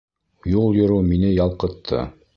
Юл 0.53 0.79
йөрөү 0.79 1.05
мине 1.11 1.31
ялҡытты. 1.35 2.05